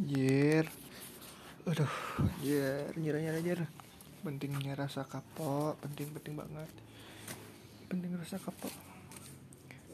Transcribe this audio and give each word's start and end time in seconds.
Anjir. 0.00 0.64
Aduh, 1.68 1.92
anjir, 2.24 2.88
anjir, 2.96 3.14
anjir, 3.20 3.34
anjir. 3.36 3.60
Pentingnya 4.24 4.72
rasa 4.72 5.04
kapok, 5.04 5.76
penting 5.84 6.08
penting 6.16 6.40
banget. 6.40 6.72
Penting 7.92 8.16
rasa 8.16 8.40
kapok. 8.40 8.72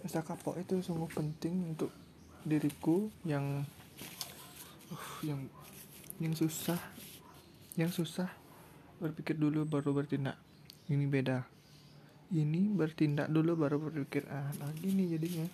Rasa 0.07 0.23
kapok 0.23 0.63
itu 0.63 0.79
sungguh 0.79 1.11
penting 1.11 1.75
untuk 1.75 1.91
diriku 2.47 3.11
yang 3.27 3.67
uh, 4.95 5.09
yang 5.27 5.43
yang 6.23 6.39
susah 6.39 6.79
yang 7.75 7.91
susah 7.91 8.31
berpikir 9.03 9.35
dulu 9.35 9.67
baru 9.67 9.91
bertindak 9.91 10.39
ini 10.87 11.11
beda 11.11 11.43
ini 12.31 12.71
bertindak 12.71 13.27
dulu 13.29 13.59
baru 13.59 13.83
berpikir 13.83 14.23
ah 14.31 14.49
nah 14.63 14.71
gini 14.79 15.11
jadinya 15.11 15.51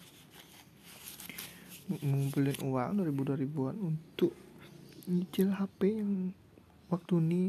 ngumpulin 1.90 2.58
uang 2.62 2.90
dari 3.00 3.10
ribu 3.10 3.20
dua 3.26 3.36
ribuan 3.38 3.74
untuk 3.82 4.30
nyicil 5.10 5.50
HP 5.50 5.98
yang 5.98 6.30
waktu 6.86 7.14
ini 7.18 7.42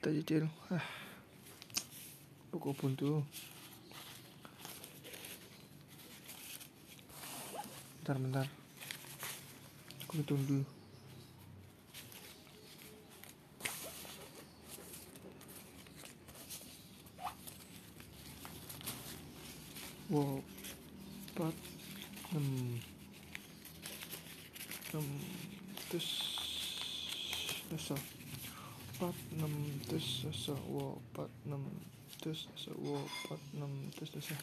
kita 0.00 0.10
cicil. 0.18 0.44
Ah 0.72 0.82
pokok 2.52 2.74
pun 2.76 2.92
tuh 2.92 3.24
bentar 8.02 8.18
bentar. 8.18 8.46
Aku 10.04 10.20
hitung 10.20 10.42
dulu. 10.44 10.64
Wow 20.12 20.44
empat 21.32 21.56
num 24.92 25.04
this 25.90 26.08
is 27.72 27.90
a 27.90 27.96
Putnam 28.98 29.80
this 29.88 30.24
is 30.28 30.48
a 30.48 30.58
wall 30.68 31.00
Putnam 31.14 31.64
this 32.22 32.46
is 32.56 32.66
a 32.68 32.78
wall 32.78 33.08
Putnam 33.26 33.90
this 33.98 34.10
is 34.14 34.30
a 34.30 34.36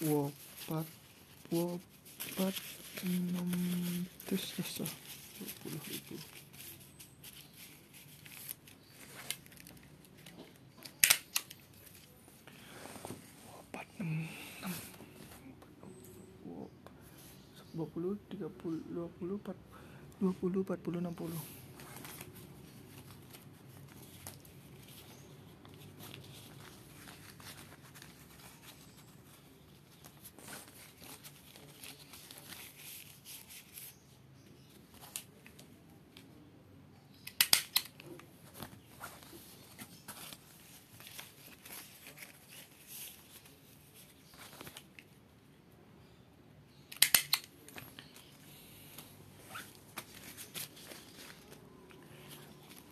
Wopat, 0.00 0.86
wopat, 1.52 2.54
num, 3.04 4.06
this 4.30 4.58
is 4.58 4.80
a 4.80 4.86
20 5.40 5.88
ribu. 5.88 6.16
dua 17.70 17.86
puluh 17.88 18.12
tiga 18.28 18.44
puluh 18.60 18.76
dua 18.92 19.08
puluh 19.16 19.40
empat 19.40 19.56
dua 20.20 20.32
puluh 20.36 20.60
empat 20.60 20.78
puluh 20.84 21.00
enam 21.00 21.16
puluh 21.16 21.59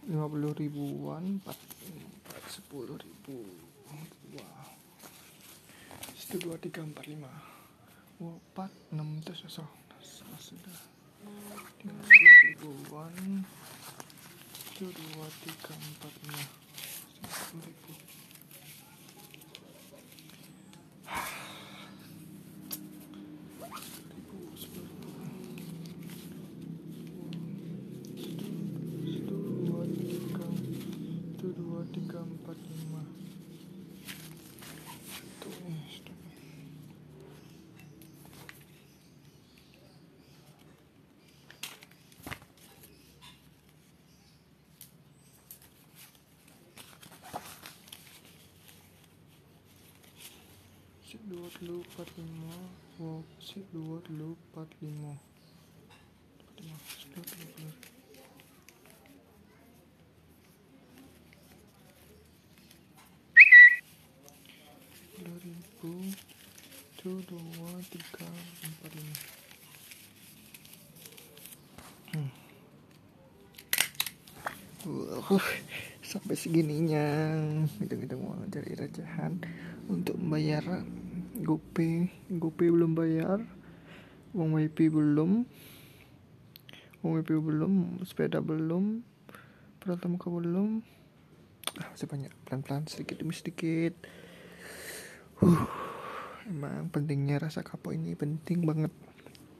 50 0.08 0.56
ribuan 0.56 1.36
4, 1.44 1.52
4 1.52 2.72
10 2.72 3.04
ribu. 3.04 3.44
Wow. 4.32 4.64
Itu 6.16 6.36
2 6.48 6.56
3 6.56 6.80
4 6.80 6.96
5 6.96 8.24
wow, 8.24 8.40
4 8.56 8.72
6 8.96 9.24
terus 9.28 9.44
so, 9.52 9.68
so, 10.00 10.24
sudah. 10.40 10.80
50 11.84 12.56
ribuan. 12.56 13.44
1, 14.80 14.80
2 14.80 14.96
3 14.96 15.76
4 15.76 16.08
5 16.24 16.40
10 17.60 17.68
ribu. 17.68 17.92
Sik 51.08 51.24
dua 51.24 51.48
dulu 51.56 51.80
empat 51.88 52.04
lima. 52.20 52.52
Wow 53.00 53.24
sik 53.40 53.64
dua 53.72 53.96
empat 54.04 54.68
lima. 54.84 55.16
Empat 56.60 57.28
lima. 57.32 57.72
Dua 67.00 67.16
dua 67.24 67.70
tiga 67.88 68.28
empat 68.68 68.92
lima 68.92 69.37
Wah, 74.88 75.48
sampai 76.00 76.32
segininya. 76.32 77.04
Hitung-hitung 77.76 78.24
uang 78.24 78.48
cari 78.48 78.72
rajahan 78.72 79.36
untuk 79.84 80.16
membayar 80.16 80.64
GoPay. 81.36 82.08
GoPay 82.32 82.68
belum 82.72 82.96
bayar. 82.96 83.44
Uang 84.32 84.56
WiFi 84.56 84.88
belum. 84.88 85.44
Uang 87.04 87.12
WiFi 87.20 87.36
belum. 87.36 87.72
Sepeda 88.08 88.40
belum. 88.40 89.04
Pramuka 89.84 90.32
belum. 90.32 90.80
Ah, 91.76 91.92
masih 91.92 92.08
banyak. 92.08 92.32
Pelan-pelan 92.48 92.88
sedikit 92.88 93.20
demi 93.20 93.36
sedikit. 93.36 93.92
Huh, 95.44 95.68
emang 96.48 96.88
pentingnya 96.88 97.44
rasa 97.44 97.60
kapok 97.60 97.92
ini 97.92 98.16
penting 98.16 98.64
banget. 98.64 98.90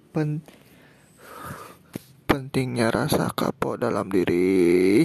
Pen 0.09 0.41
pentingnya 2.39 2.95
rasa 2.95 3.35
kapok 3.35 3.83
dalam 3.83 4.07
diri 4.15 5.03